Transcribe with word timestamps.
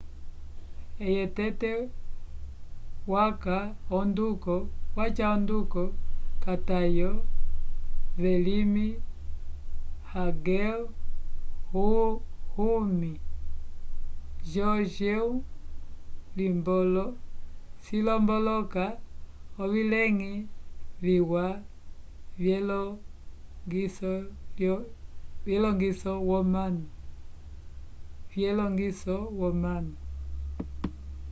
eye 1.11 1.25
tete 1.35 1.71
waca 3.07 3.59
onduko 3.97 4.55
k'atayo 6.43 7.11
vyelimi 8.21 8.87
hangel 10.11 10.79
hunmin 12.53 13.17
jeongeum 14.51 15.35
cilomboloka 17.83 18.85
ovileñgi 19.61 20.33
viwa 21.01 21.45
vyelongiso 25.45 26.13
womanu 29.39 29.93